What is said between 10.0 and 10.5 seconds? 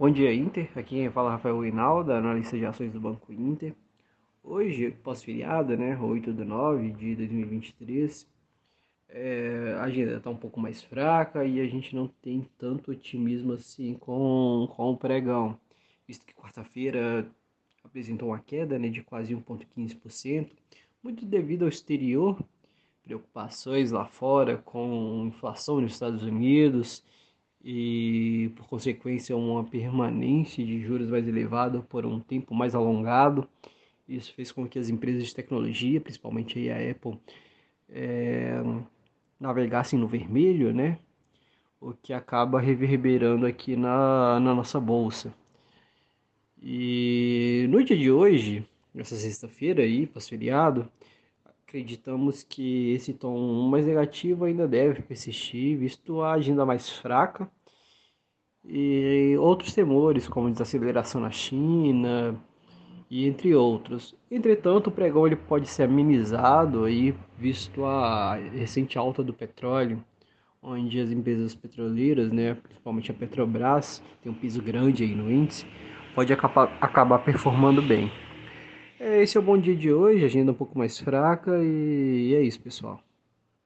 está um